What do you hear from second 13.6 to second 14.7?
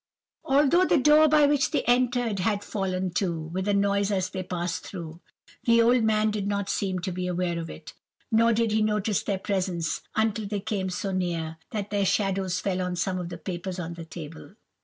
on the table.